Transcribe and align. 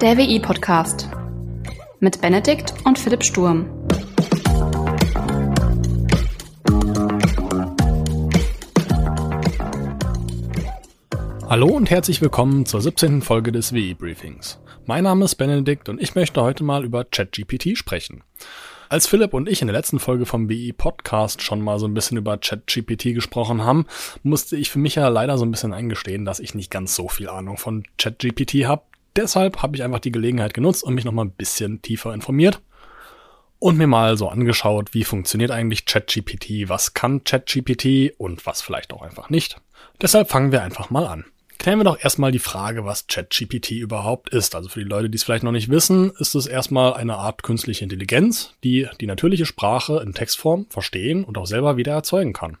Der 0.00 0.16
WI-Podcast 0.16 1.10
mit 1.98 2.22
Benedikt 2.22 2.72
und 2.84 2.98
Philipp 2.98 3.22
Sturm. 3.22 3.68
Hallo 11.46 11.66
und 11.66 11.90
herzlich 11.90 12.22
willkommen 12.22 12.64
zur 12.64 12.80
17. 12.80 13.20
Folge 13.20 13.52
des 13.52 13.74
WI-Briefings. 13.74 14.58
Mein 14.86 15.04
Name 15.04 15.26
ist 15.26 15.34
Benedikt 15.34 15.90
und 15.90 16.00
ich 16.00 16.14
möchte 16.14 16.40
heute 16.40 16.64
mal 16.64 16.82
über 16.82 17.04
ChatGPT 17.04 17.76
sprechen. 17.76 18.24
Als 18.88 19.06
Philipp 19.06 19.34
und 19.34 19.50
ich 19.50 19.60
in 19.60 19.68
der 19.68 19.76
letzten 19.76 19.98
Folge 19.98 20.24
vom 20.24 20.46
BI 20.46 20.72
Podcast 20.72 21.42
schon 21.42 21.60
mal 21.60 21.78
so 21.78 21.86
ein 21.86 21.94
bisschen 21.94 22.16
über 22.16 22.38
ChatGPT 22.38 23.14
gesprochen 23.14 23.64
haben, 23.64 23.84
musste 24.22 24.56
ich 24.56 24.70
für 24.70 24.78
mich 24.78 24.94
ja 24.94 25.06
leider 25.08 25.36
so 25.36 25.44
ein 25.44 25.50
bisschen 25.50 25.74
eingestehen, 25.74 26.24
dass 26.24 26.40
ich 26.40 26.54
nicht 26.54 26.70
ganz 26.70 26.96
so 26.96 27.08
viel 27.08 27.28
Ahnung 27.28 27.58
von 27.58 27.84
ChatGPT 27.98 28.66
habe. 28.66 28.82
Deshalb 29.16 29.62
habe 29.62 29.76
ich 29.76 29.82
einfach 29.82 29.98
die 29.98 30.12
Gelegenheit 30.12 30.54
genutzt 30.54 30.84
und 30.84 30.94
mich 30.94 31.04
noch 31.04 31.12
mal 31.12 31.24
ein 31.24 31.32
bisschen 31.32 31.82
tiefer 31.82 32.14
informiert 32.14 32.60
und 33.58 33.76
mir 33.76 33.86
mal 33.86 34.16
so 34.16 34.28
angeschaut, 34.28 34.94
wie 34.94 35.04
funktioniert 35.04 35.50
eigentlich 35.50 35.84
ChatGPT, 35.84 36.68
was 36.68 36.94
kann 36.94 37.24
ChatGPT 37.24 38.14
und 38.18 38.46
was 38.46 38.62
vielleicht 38.62 38.92
auch 38.92 39.02
einfach 39.02 39.30
nicht. 39.30 39.60
Deshalb 40.00 40.30
fangen 40.30 40.50
wir 40.50 40.62
einfach 40.62 40.90
mal 40.90 41.06
an. 41.06 41.24
Klären 41.58 41.78
wir 41.78 41.84
doch 41.84 42.02
erstmal 42.02 42.32
die 42.32 42.38
Frage, 42.38 42.86
was 42.86 43.06
ChatGPT 43.06 43.72
überhaupt 43.72 44.30
ist. 44.30 44.54
Also 44.54 44.70
für 44.70 44.80
die 44.80 44.88
Leute, 44.88 45.10
die 45.10 45.16
es 45.16 45.24
vielleicht 45.24 45.44
noch 45.44 45.52
nicht 45.52 45.68
wissen, 45.68 46.10
ist 46.18 46.34
es 46.34 46.46
erstmal 46.46 46.94
eine 46.94 47.16
Art 47.16 47.42
künstliche 47.42 47.84
Intelligenz, 47.84 48.54
die 48.64 48.88
die 48.98 49.06
natürliche 49.06 49.44
Sprache 49.44 50.00
in 50.02 50.14
Textform 50.14 50.64
verstehen 50.70 51.22
und 51.22 51.36
auch 51.36 51.44
selber 51.44 51.76
wieder 51.76 51.92
erzeugen 51.92 52.32
kann. 52.32 52.56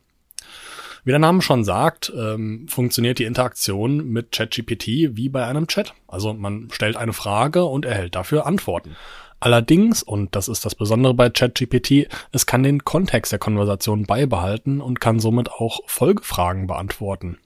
Wie 1.04 1.10
der 1.10 1.18
Name 1.18 1.40
schon 1.42 1.64
sagt, 1.64 2.12
ähm, 2.16 2.66
funktioniert 2.68 3.18
die 3.18 3.24
Interaktion 3.24 4.08
mit 4.08 4.32
ChatGPT 4.32 5.16
wie 5.16 5.28
bei 5.28 5.46
einem 5.46 5.66
Chat. 5.66 5.94
Also 6.06 6.34
man 6.34 6.68
stellt 6.72 6.96
eine 6.96 7.12
Frage 7.12 7.64
und 7.64 7.84
erhält 7.84 8.14
dafür 8.14 8.46
Antworten. 8.46 8.96
Allerdings, 9.40 10.02
und 10.02 10.36
das 10.36 10.48
ist 10.48 10.66
das 10.66 10.74
Besondere 10.74 11.14
bei 11.14 11.30
ChatGPT, 11.30 12.08
es 12.30 12.44
kann 12.44 12.62
den 12.62 12.84
Kontext 12.84 13.32
der 13.32 13.38
Konversation 13.38 14.04
beibehalten 14.04 14.82
und 14.82 15.00
kann 15.00 15.18
somit 15.18 15.50
auch 15.50 15.80
Folgefragen 15.86 16.66
beantworten. 16.66 17.38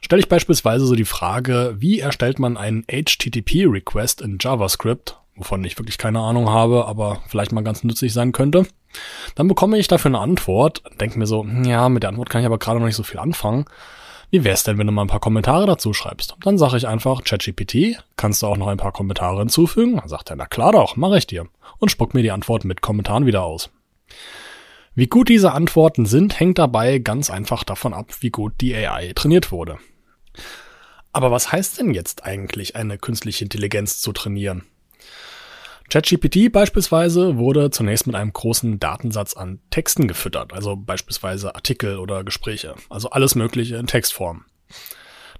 Stelle 0.00 0.20
ich 0.20 0.28
beispielsweise 0.28 0.86
so 0.86 0.94
die 0.94 1.04
Frage, 1.04 1.74
wie 1.78 1.98
erstellt 1.98 2.38
man 2.38 2.56
einen 2.56 2.84
HTTP-Request 2.84 4.20
in 4.20 4.38
JavaScript, 4.40 5.18
wovon 5.34 5.64
ich 5.64 5.76
wirklich 5.76 5.98
keine 5.98 6.20
Ahnung 6.20 6.48
habe, 6.48 6.86
aber 6.86 7.20
vielleicht 7.26 7.50
mal 7.50 7.64
ganz 7.64 7.82
nützlich 7.82 8.12
sein 8.12 8.30
könnte, 8.30 8.66
dann 9.34 9.48
bekomme 9.48 9.78
ich 9.78 9.88
dafür 9.88 10.10
eine 10.10 10.20
Antwort, 10.20 10.82
denke 11.00 11.18
mir 11.18 11.26
so, 11.26 11.42
hm, 11.42 11.64
ja, 11.64 11.88
mit 11.88 12.02
der 12.02 12.10
Antwort 12.10 12.30
kann 12.30 12.40
ich 12.40 12.46
aber 12.46 12.58
gerade 12.58 12.78
noch 12.78 12.86
nicht 12.86 12.96
so 12.96 13.02
viel 13.02 13.18
anfangen. 13.18 13.66
Wie 14.30 14.42
wär's 14.42 14.64
denn, 14.64 14.76
wenn 14.78 14.86
du 14.86 14.92
mal 14.92 15.02
ein 15.02 15.08
paar 15.08 15.20
Kommentare 15.20 15.66
dazu 15.66 15.92
schreibst? 15.92 16.36
Dann 16.42 16.58
sage 16.58 16.76
ich 16.76 16.88
einfach, 16.88 17.22
ChatGPT, 17.22 17.98
kannst 18.16 18.42
du 18.42 18.46
auch 18.46 18.56
noch 18.56 18.66
ein 18.66 18.76
paar 18.76 18.92
Kommentare 18.92 19.38
hinzufügen? 19.38 19.96
Dann 19.96 20.08
sagt 20.08 20.30
er, 20.30 20.36
na 20.36 20.46
klar 20.46 20.72
doch, 20.72 20.96
mache 20.96 21.18
ich 21.18 21.26
dir. 21.26 21.46
Und 21.78 21.90
spuckt 21.90 22.14
mir 22.14 22.22
die 22.22 22.32
Antwort 22.32 22.64
mit 22.64 22.82
Kommentaren 22.82 23.26
wieder 23.26 23.44
aus. 23.44 23.70
Wie 24.94 25.06
gut 25.06 25.28
diese 25.28 25.52
Antworten 25.52 26.06
sind, 26.06 26.40
hängt 26.40 26.58
dabei 26.58 26.98
ganz 26.98 27.30
einfach 27.30 27.62
davon 27.62 27.94
ab, 27.94 28.14
wie 28.20 28.30
gut 28.30 28.54
die 28.60 28.74
AI 28.74 29.12
trainiert 29.14 29.52
wurde. 29.52 29.78
Aber 31.12 31.30
was 31.30 31.52
heißt 31.52 31.78
denn 31.78 31.94
jetzt 31.94 32.24
eigentlich, 32.24 32.76
eine 32.76 32.98
künstliche 32.98 33.44
Intelligenz 33.44 34.00
zu 34.00 34.12
trainieren? 34.12 34.64
ChatGPT 35.90 36.50
beispielsweise 36.50 37.36
wurde 37.36 37.70
zunächst 37.70 38.06
mit 38.06 38.16
einem 38.16 38.32
großen 38.32 38.80
Datensatz 38.80 39.34
an 39.34 39.60
Texten 39.70 40.08
gefüttert, 40.08 40.52
also 40.52 40.76
beispielsweise 40.76 41.54
Artikel 41.54 41.98
oder 41.98 42.24
Gespräche, 42.24 42.74
also 42.90 43.10
alles 43.10 43.34
Mögliche 43.34 43.76
in 43.76 43.86
Textform. 43.86 44.44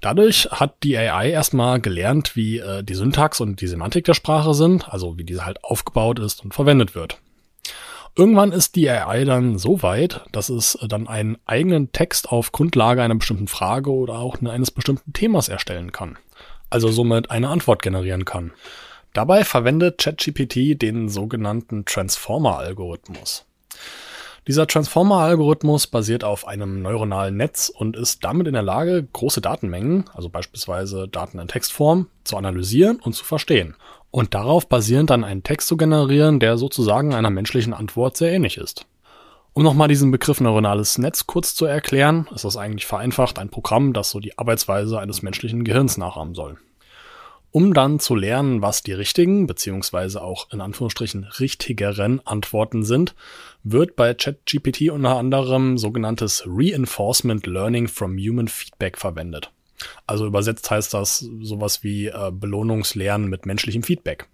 Dadurch 0.01 0.49
hat 0.51 0.83
die 0.83 0.97
AI 0.97 1.31
erstmal 1.31 1.81
gelernt, 1.81 2.37
wie 2.37 2.59
äh, 2.59 2.85
die 2.85 2.95
Syntax 2.95 3.41
und 3.41 3.61
die 3.61 3.67
Semantik 3.67 4.05
der 4.05 4.15
Sprache 4.15 4.55
sind, 4.55 4.89
also 4.89 5.19
wie 5.19 5.25
diese 5.25 5.45
halt 5.45 5.65
aufgebaut 5.65 6.19
ist 6.19 6.45
und 6.45 6.55
verwendet 6.55 6.95
wird. 6.95 7.19
Irgendwann 8.19 8.53
ist 8.53 8.77
die 8.77 8.89
AI 8.89 9.25
dann 9.25 9.59
so 9.59 9.83
weit, 9.83 10.23
dass 10.33 10.49
es 10.49 10.79
dann 10.89 11.07
einen 11.07 11.37
eigenen 11.45 11.93
Text 11.93 12.31
auf 12.31 12.51
Grundlage 12.51 13.03
einer 13.03 13.15
bestimmten 13.15 13.49
Frage 13.49 13.91
oder 13.91 14.15
auch 14.15 14.41
eines 14.41 14.71
bestimmten 14.71 15.13
Themas 15.13 15.49
erstellen 15.51 15.93
kann. 15.93 16.17
Also 16.71 16.89
somit 16.89 17.31
eine 17.31 17.49
Antwort 17.49 17.83
generieren 17.83 18.25
kann. 18.25 18.53
Dabei 19.17 19.45
verwendet 19.45 19.97
ChatGPT 19.97 20.83
den 20.83 21.09
sogenannten 21.09 21.87
Transformer-Algorithmus. 21.87 23.47
Dieser 24.47 24.67
Transformer-Algorithmus 24.67 25.87
basiert 25.87 26.23
auf 26.23 26.47
einem 26.47 26.83
neuronalen 26.83 27.35
Netz 27.35 27.73
und 27.75 27.97
ist 27.97 28.25
damit 28.25 28.47
in 28.47 28.53
der 28.53 28.63
Lage, 28.63 29.09
große 29.11 29.41
Datenmengen, 29.41 30.05
also 30.13 30.29
beispielsweise 30.29 31.09
Daten 31.09 31.39
in 31.39 31.49
Textform, 31.49 32.09
zu 32.25 32.37
analysieren 32.37 33.01
und 33.01 33.15
zu 33.15 33.25
verstehen 33.25 33.75
und 34.11 34.35
darauf 34.35 34.69
basierend 34.69 35.09
dann 35.09 35.25
einen 35.25 35.43
Text 35.43 35.69
zu 35.69 35.79
generieren, 35.79 36.39
der 36.39 36.59
sozusagen 36.59 37.15
einer 37.15 37.31
menschlichen 37.31 37.73
Antwort 37.73 38.19
sehr 38.19 38.33
ähnlich 38.33 38.59
ist. 38.59 38.85
Um 39.55 39.63
nochmal 39.63 39.89
diesen 39.89 40.11
Begriff 40.11 40.43
neuronales 40.43 40.99
Netz 40.99 41.27
kurz 41.27 41.55
zu 41.55 41.65
erklären, 41.65 42.29
ist 42.35 42.45
das 42.45 42.59
eigentlich 42.59 42.85
vereinfacht 42.85 43.39
ein 43.39 43.49
Programm, 43.49 43.95
das 43.95 44.11
so 44.11 44.21
die 44.21 44.37
Arbeitsweise 44.37 44.99
eines 44.99 45.23
menschlichen 45.23 45.65
Gehirns 45.65 45.97
nachahmen 45.97 46.35
soll. 46.35 46.59
Um 47.57 47.73
dann 47.73 48.01
zu 48.01 48.15
lernen, 48.15 48.61
was 48.61 48.83
die 48.83 48.93
richtigen, 48.93 49.47
beziehungsweise 49.47 50.21
auch 50.21 50.53
in 50.53 50.61
Anführungsstrichen 50.61 51.25
richtigeren 51.25 52.21
Antworten 52.27 52.85
sind, 52.85 53.15
wird 53.63 53.97
bei 53.97 54.13
ChatGPT 54.13 54.91
unter 54.91 55.17
anderem 55.17 55.79
sogenanntes 55.79 56.45
Reinforcement 56.47 57.47
Learning 57.47 57.89
from 57.89 58.19
Human 58.19 58.49
Feedback 58.49 58.99
verwendet. 58.99 59.53
Also 60.07 60.27
übersetzt 60.27 60.71
heißt 60.71 60.93
das 60.93 61.21
sowas 61.21 61.83
wie 61.83 62.09
äh, 62.09 62.31
Belohnungslernen 62.31 63.31
mit 63.31 63.47
menschlichem 63.47 63.83
Feedback. 63.83 64.29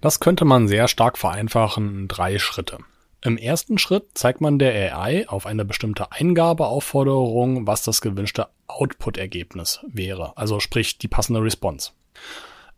Das 0.00 0.20
könnte 0.20 0.44
man 0.44 0.68
sehr 0.68 0.86
stark 0.86 1.18
vereinfachen 1.18 2.02
in 2.02 2.06
drei 2.06 2.38
Schritte. 2.38 2.78
Im 3.22 3.38
ersten 3.38 3.78
Schritt 3.78 4.04
zeigt 4.14 4.40
man 4.40 4.60
der 4.60 4.96
AI 4.96 5.28
auf 5.28 5.46
eine 5.46 5.64
bestimmte 5.64 6.12
Eingabeaufforderung, 6.12 7.66
was 7.66 7.82
das 7.82 8.00
gewünschte 8.00 8.46
Output-Ergebnis 8.68 9.80
wäre, 9.88 10.36
also 10.36 10.60
sprich 10.60 10.98
die 10.98 11.08
passende 11.08 11.42
Response. 11.42 11.90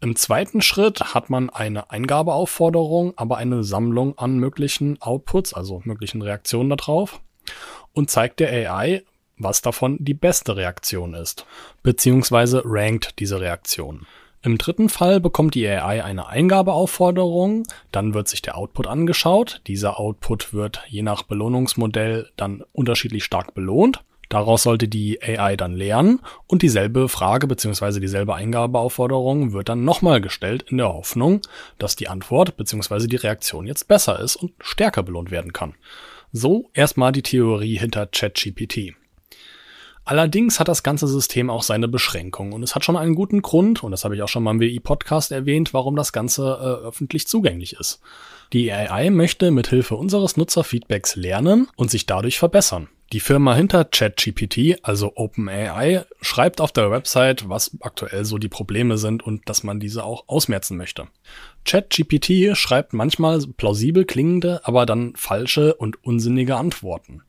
Im 0.02 0.16
zweiten 0.16 0.62
Schritt 0.62 1.14
hat 1.14 1.28
man 1.28 1.50
eine 1.50 1.90
Eingabeaufforderung, 1.90 3.12
aber 3.16 3.36
eine 3.36 3.62
Sammlung 3.62 4.16
an 4.16 4.38
möglichen 4.38 5.00
Outputs, 5.02 5.52
also 5.52 5.82
möglichen 5.84 6.22
Reaktionen 6.22 6.70
darauf 6.70 7.20
und 7.92 8.08
zeigt 8.08 8.40
der 8.40 8.50
AI, 8.50 9.02
was 9.36 9.60
davon 9.60 9.98
die 10.00 10.14
beste 10.14 10.56
Reaktion 10.56 11.12
ist, 11.12 11.44
beziehungsweise 11.82 12.62
rankt 12.64 13.18
diese 13.18 13.40
Reaktion. 13.40 14.06
Im 14.42 14.56
dritten 14.56 14.88
Fall 14.88 15.20
bekommt 15.20 15.54
die 15.54 15.68
AI 15.68 16.02
eine 16.02 16.28
Eingabeaufforderung, 16.28 17.64
dann 17.92 18.14
wird 18.14 18.26
sich 18.26 18.40
der 18.40 18.56
Output 18.56 18.86
angeschaut. 18.86 19.60
Dieser 19.66 20.00
Output 20.00 20.54
wird 20.54 20.82
je 20.88 21.02
nach 21.02 21.24
Belohnungsmodell 21.24 22.30
dann 22.36 22.64
unterschiedlich 22.72 23.24
stark 23.24 23.52
belohnt. 23.52 24.02
Daraus 24.30 24.62
sollte 24.62 24.86
die 24.86 25.20
AI 25.20 25.56
dann 25.56 25.74
lernen 25.74 26.20
und 26.46 26.62
dieselbe 26.62 27.08
Frage 27.08 27.48
beziehungsweise 27.48 28.00
dieselbe 28.00 28.36
Eingabeaufforderung 28.36 29.52
wird 29.52 29.68
dann 29.68 29.84
nochmal 29.84 30.20
gestellt 30.20 30.64
in 30.68 30.78
der 30.78 30.92
Hoffnung, 30.92 31.42
dass 31.78 31.96
die 31.96 32.08
Antwort 32.08 32.56
beziehungsweise 32.56 33.08
die 33.08 33.16
Reaktion 33.16 33.66
jetzt 33.66 33.88
besser 33.88 34.20
ist 34.20 34.36
und 34.36 34.52
stärker 34.60 35.02
belohnt 35.02 35.32
werden 35.32 35.52
kann. 35.52 35.74
So 36.32 36.70
erstmal 36.74 37.10
die 37.10 37.22
Theorie 37.22 37.76
hinter 37.76 38.06
ChatGPT. 38.06 38.94
Allerdings 40.04 40.58
hat 40.58 40.68
das 40.68 40.82
ganze 40.82 41.06
System 41.06 41.50
auch 41.50 41.62
seine 41.62 41.88
Beschränkungen 41.88 42.52
und 42.52 42.62
es 42.62 42.74
hat 42.74 42.84
schon 42.84 42.96
einen 42.96 43.14
guten 43.14 43.42
Grund, 43.42 43.84
und 43.84 43.90
das 43.92 44.04
habe 44.04 44.16
ich 44.16 44.22
auch 44.22 44.28
schon 44.28 44.42
mal 44.42 44.52
im 44.52 44.60
WI-Podcast 44.60 45.30
erwähnt, 45.30 45.72
warum 45.74 45.96
das 45.96 46.12
Ganze 46.12 46.42
äh, 46.42 46.86
öffentlich 46.86 47.28
zugänglich 47.28 47.74
ist. 47.74 48.00
Die 48.52 48.72
AI 48.72 49.10
möchte 49.10 49.50
mithilfe 49.50 49.94
unseres 49.94 50.36
Nutzerfeedbacks 50.36 51.14
lernen 51.14 51.68
und 51.76 51.90
sich 51.90 52.06
dadurch 52.06 52.38
verbessern. 52.38 52.88
Die 53.12 53.20
Firma 53.20 53.56
hinter 53.56 53.84
ChatGPT, 53.84 54.78
also 54.82 55.12
OpenAI, 55.16 56.04
schreibt 56.20 56.60
auf 56.60 56.70
der 56.70 56.92
Website, 56.92 57.48
was 57.48 57.76
aktuell 57.80 58.24
so 58.24 58.38
die 58.38 58.48
Probleme 58.48 58.98
sind 58.98 59.24
und 59.24 59.48
dass 59.48 59.64
man 59.64 59.80
diese 59.80 60.04
auch 60.04 60.24
ausmerzen 60.28 60.76
möchte. 60.76 61.08
ChatGPT 61.64 62.56
schreibt 62.56 62.92
manchmal 62.92 63.40
plausibel 63.56 64.04
klingende, 64.04 64.60
aber 64.64 64.86
dann 64.86 65.12
falsche 65.16 65.74
und 65.74 66.02
unsinnige 66.04 66.56
Antworten. 66.56 67.22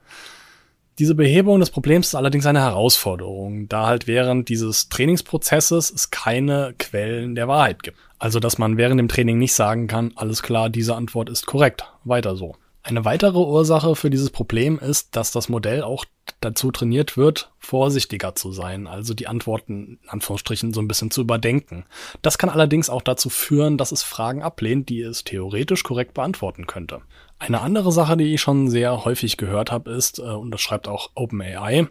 Diese 0.99 1.15
Behebung 1.15 1.59
des 1.59 1.69
Problems 1.69 2.07
ist 2.07 2.15
allerdings 2.15 2.45
eine 2.45 2.61
Herausforderung, 2.61 3.69
da 3.69 3.87
halt 3.87 4.07
während 4.07 4.49
dieses 4.49 4.89
Trainingsprozesses 4.89 5.89
es 5.89 6.11
keine 6.11 6.75
Quellen 6.77 7.33
der 7.35 7.47
Wahrheit 7.47 7.81
gibt. 7.83 7.97
Also 8.19 8.39
dass 8.39 8.57
man 8.57 8.77
während 8.77 8.99
dem 8.99 9.07
Training 9.07 9.37
nicht 9.37 9.53
sagen 9.53 9.87
kann, 9.87 10.11
alles 10.15 10.43
klar, 10.43 10.69
diese 10.69 10.95
Antwort 10.95 11.29
ist 11.29 11.47
korrekt, 11.47 11.85
weiter 12.03 12.35
so. 12.35 12.55
Eine 12.83 13.05
weitere 13.05 13.37
Ursache 13.37 13.95
für 13.95 14.09
dieses 14.09 14.31
Problem 14.31 14.79
ist, 14.79 15.15
dass 15.15 15.31
das 15.31 15.49
Modell 15.49 15.83
auch 15.83 16.03
dazu 16.39 16.71
trainiert 16.71 17.15
wird, 17.15 17.51
vorsichtiger 17.59 18.33
zu 18.33 18.51
sein, 18.51 18.87
also 18.87 19.13
die 19.13 19.27
Antworten 19.27 19.99
in 20.01 20.09
Anführungsstrichen 20.09 20.73
so 20.73 20.81
ein 20.81 20.87
bisschen 20.87 21.11
zu 21.11 21.21
überdenken. 21.21 21.85
Das 22.23 22.39
kann 22.39 22.49
allerdings 22.49 22.89
auch 22.89 23.03
dazu 23.03 23.29
führen, 23.29 23.77
dass 23.77 23.91
es 23.91 24.01
Fragen 24.01 24.41
ablehnt, 24.41 24.89
die 24.89 25.01
es 25.01 25.23
theoretisch 25.23 25.83
korrekt 25.83 26.15
beantworten 26.15 26.65
könnte. 26.65 27.01
Eine 27.37 27.61
andere 27.61 27.91
Sache, 27.91 28.17
die 28.17 28.33
ich 28.33 28.41
schon 28.41 28.67
sehr 28.69 29.05
häufig 29.05 29.37
gehört 29.37 29.71
habe, 29.71 29.91
ist, 29.91 30.17
äh, 30.17 30.23
und 30.23 30.49
das 30.49 30.61
schreibt 30.61 30.87
auch 30.87 31.11
OpenAI, 31.13 31.87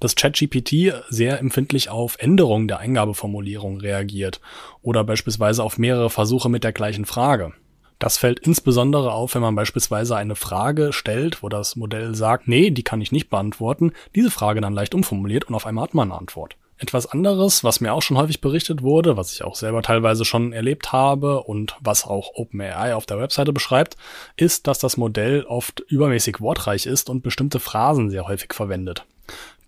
dass 0.00 0.16
ChatGPT 0.16 0.92
sehr 1.08 1.38
empfindlich 1.38 1.88
auf 1.88 2.16
Änderungen 2.18 2.68
der 2.68 2.78
Eingabeformulierung 2.78 3.78
reagiert 3.78 4.40
oder 4.82 5.04
beispielsweise 5.04 5.62
auf 5.62 5.78
mehrere 5.78 6.10
Versuche 6.10 6.48
mit 6.48 6.64
der 6.64 6.72
gleichen 6.72 7.04
Frage. 7.04 7.52
Das 7.98 8.18
fällt 8.18 8.40
insbesondere 8.40 9.12
auf, 9.12 9.34
wenn 9.34 9.42
man 9.42 9.54
beispielsweise 9.54 10.16
eine 10.16 10.36
Frage 10.36 10.92
stellt, 10.92 11.42
wo 11.42 11.48
das 11.48 11.76
Modell 11.76 12.14
sagt, 12.14 12.46
nee, 12.46 12.70
die 12.70 12.82
kann 12.82 13.00
ich 13.00 13.10
nicht 13.10 13.30
beantworten, 13.30 13.92
diese 14.14 14.30
Frage 14.30 14.60
dann 14.60 14.74
leicht 14.74 14.94
umformuliert 14.94 15.44
und 15.44 15.54
auf 15.54 15.66
einmal 15.66 15.84
hat 15.84 15.94
man 15.94 16.10
eine 16.10 16.20
Antwort. 16.20 16.56
Etwas 16.78 17.06
anderes, 17.06 17.64
was 17.64 17.80
mir 17.80 17.94
auch 17.94 18.02
schon 18.02 18.18
häufig 18.18 18.42
berichtet 18.42 18.82
wurde, 18.82 19.16
was 19.16 19.32
ich 19.32 19.42
auch 19.42 19.54
selber 19.54 19.80
teilweise 19.80 20.26
schon 20.26 20.52
erlebt 20.52 20.92
habe 20.92 21.42
und 21.42 21.74
was 21.80 22.04
auch 22.04 22.32
OpenAI 22.34 22.94
auf 22.94 23.06
der 23.06 23.18
Webseite 23.18 23.54
beschreibt, 23.54 23.96
ist, 24.36 24.66
dass 24.66 24.78
das 24.78 24.98
Modell 24.98 25.44
oft 25.44 25.80
übermäßig 25.88 26.42
wortreich 26.42 26.84
ist 26.84 27.08
und 27.08 27.22
bestimmte 27.22 27.60
Phrasen 27.60 28.10
sehr 28.10 28.28
häufig 28.28 28.52
verwendet. 28.52 29.06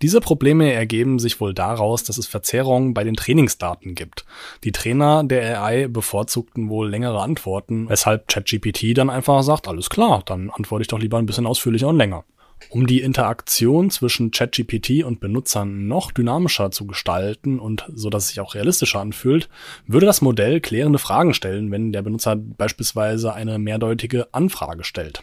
Diese 0.01 0.21
Probleme 0.21 0.73
ergeben 0.73 1.19
sich 1.19 1.41
wohl 1.41 1.55
daraus, 1.55 2.05
dass 2.05 2.19
es 2.19 2.29
Verzerrungen 2.29 2.95
bei 2.95 3.03
den 3.03 3.17
Trainingsdaten 3.17 3.97
gibt. 3.97 4.25
Die 4.63 4.71
Trainer 4.71 5.25
der 5.25 5.61
AI 5.63 5.89
bevorzugten 5.89 6.69
wohl 6.69 6.89
längere 6.89 7.21
Antworten, 7.21 7.89
weshalb 7.89 8.29
ChatGPT 8.29 8.97
dann 8.97 9.11
einfach 9.11 9.43
sagt, 9.43 9.67
alles 9.67 9.91
klar, 9.91 10.23
dann 10.25 10.51
antworte 10.51 10.83
ich 10.83 10.89
doch 10.89 11.01
lieber 11.01 11.19
ein 11.19 11.27
bisschen 11.27 11.47
ausführlicher 11.47 11.89
und 11.89 11.97
länger. 11.97 12.25
Um 12.71 12.87
die 12.87 13.01
Interaktion 13.01 13.91
zwischen 13.91 14.31
ChatGPT 14.31 15.05
und 15.05 15.21
Benutzern 15.21 15.87
noch 15.87 16.13
dynamischer 16.13 16.71
zu 16.71 16.87
gestalten 16.87 17.59
und 17.59 17.87
so 17.95 18.11
dass 18.11 18.25
es 18.25 18.29
sich 18.31 18.41
auch 18.41 18.55
realistischer 18.55 19.01
anfühlt, 19.01 19.49
würde 19.87 20.07
das 20.07 20.21
Modell 20.21 20.61
klärende 20.61 20.99
Fragen 20.99 21.35
stellen, 21.35 21.71
wenn 21.71 21.93
der 21.93 22.03
Benutzer 22.03 22.37
beispielsweise 22.37 23.33
eine 23.33 23.59
mehrdeutige 23.59 24.33
Anfrage 24.33 24.85
stellt. 24.85 25.23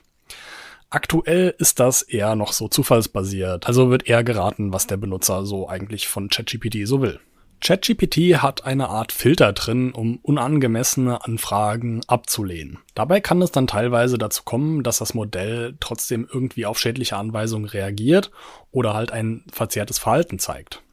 Aktuell 0.89 1.53
ist 1.57 1.79
das 1.79 2.03
eher 2.03 2.35
noch 2.35 2.53
so 2.53 2.67
zufallsbasiert, 2.67 3.67
also 3.67 3.89
wird 3.89 4.07
eher 4.07 4.23
geraten, 4.23 4.71
was 4.71 4.87
der 4.87 4.97
Benutzer 4.97 5.45
so 5.45 5.67
eigentlich 5.67 6.07
von 6.07 6.29
ChatGPT 6.29 6.87
so 6.87 7.01
will. 7.01 7.19
ChatGPT 7.61 8.41
hat 8.41 8.65
eine 8.65 8.89
Art 8.89 9.11
Filter 9.11 9.51
drin, 9.53 9.91
um 9.91 10.19
unangemessene 10.21 11.25
Anfragen 11.25 12.01
abzulehnen. 12.05 12.79
Dabei 12.93 13.21
kann 13.21 13.41
es 13.41 13.51
dann 13.51 13.65
teilweise 13.65 14.17
dazu 14.17 14.43
kommen, 14.43 14.83
dass 14.83 14.99
das 14.99 15.13
Modell 15.13 15.75
trotzdem 15.79 16.27
irgendwie 16.31 16.65
auf 16.65 16.77
schädliche 16.77 17.17
Anweisungen 17.17 17.65
reagiert 17.65 18.29
oder 18.71 18.93
halt 18.93 19.11
ein 19.11 19.43
verzerrtes 19.51 19.97
Verhalten 19.97 20.37
zeigt. 20.37 20.83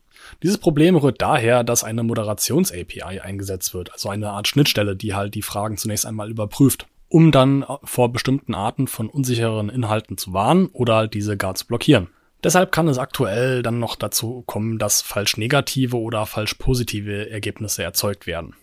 Dieses 0.42 0.56
Problem 0.56 0.96
rührt 0.96 1.20
daher, 1.20 1.62
dass 1.62 1.84
eine 1.84 2.04
Moderations-API 2.04 3.20
eingesetzt 3.20 3.74
wird, 3.74 3.92
also 3.92 4.08
eine 4.08 4.30
Art 4.30 4.48
Schnittstelle, 4.48 4.96
die 4.96 5.14
halt 5.14 5.34
die 5.34 5.42
Fragen 5.42 5.76
zunächst 5.76 6.06
einmal 6.06 6.30
überprüft 6.30 6.86
um 7.12 7.30
dann 7.30 7.66
vor 7.84 8.10
bestimmten 8.10 8.54
Arten 8.54 8.86
von 8.86 9.10
unsicheren 9.10 9.68
Inhalten 9.68 10.16
zu 10.16 10.32
warnen 10.32 10.70
oder 10.72 11.06
diese 11.08 11.36
gar 11.36 11.54
zu 11.54 11.66
blockieren. 11.66 12.08
Deshalb 12.42 12.72
kann 12.72 12.88
es 12.88 12.96
aktuell 12.96 13.62
dann 13.62 13.78
noch 13.78 13.96
dazu 13.96 14.42
kommen, 14.46 14.78
dass 14.78 15.02
falsch 15.02 15.36
negative 15.36 15.98
oder 15.98 16.24
falsch 16.24 16.54
positive 16.54 17.28
Ergebnisse 17.30 17.82
erzeugt 17.82 18.26
werden. 18.26 18.54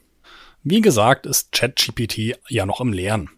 Wie 0.64 0.82
gesagt, 0.82 1.28
ist 1.28 1.52
ChatGPT 1.52 2.40
ja 2.50 2.66
noch 2.66 2.82
im 2.82 2.92
Lernen. 2.92 3.30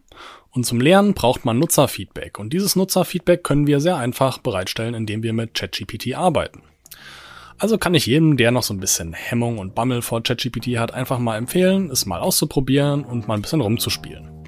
Und 0.49 0.65
zum 0.65 0.79
Lernen 0.79 1.13
braucht 1.13 1.43
man 1.43 1.59
Nutzerfeedback. 1.59 2.39
Und 2.39 2.53
dieses 2.53 2.77
Nutzerfeedback 2.77 3.43
können 3.43 3.67
wir 3.67 3.81
sehr 3.81 3.97
einfach 3.97 4.37
bereitstellen, 4.37 4.93
indem 4.93 5.23
wir 5.23 5.33
mit 5.33 5.55
ChatGPT 5.55 6.15
arbeiten. 6.15 6.63
Also 7.57 7.77
kann 7.77 7.95
ich 7.95 8.05
jedem, 8.05 8.37
der 8.37 8.51
noch 8.51 8.63
so 8.63 8.73
ein 8.73 8.79
bisschen 8.79 9.11
Hemmung 9.11 9.57
und 9.57 9.75
Bammel 9.75 10.01
vor 10.01 10.23
ChatGPT 10.23 10.77
hat, 10.77 10.93
einfach 10.93 11.19
mal 11.19 11.37
empfehlen, 11.37 11.91
es 11.91 12.05
mal 12.05 12.21
auszuprobieren 12.21 13.03
und 13.03 13.27
mal 13.27 13.35
ein 13.35 13.41
bisschen 13.41 13.61
rumzuspielen. 13.61 14.40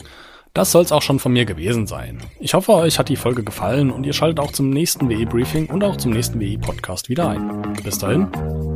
Das 0.53 0.71
soll's 0.71 0.91
auch 0.91 1.01
schon 1.01 1.17
von 1.17 1.33
mir 1.33 1.45
gewesen 1.45 1.87
sein. 1.87 2.19
Ich 2.39 2.53
hoffe, 2.53 2.73
euch 2.73 2.99
hat 2.99 3.09
die 3.09 3.15
Folge 3.15 3.43
gefallen 3.43 3.89
und 3.89 4.05
ihr 4.05 4.13
schaltet 4.13 4.39
auch 4.39 4.51
zum 4.51 4.69
nächsten 4.69 5.09
WE-Briefing 5.09 5.65
und 5.67 5.83
auch 5.83 5.97
zum 5.97 6.11
nächsten 6.11 6.39
WE-Podcast 6.39 7.09
wieder 7.09 7.29
ein. 7.29 7.73
Bis 7.83 7.97
dahin, 7.97 8.27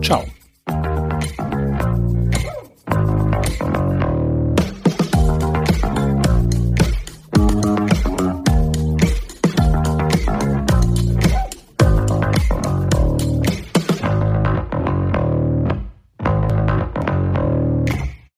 ciao. 0.02 0.24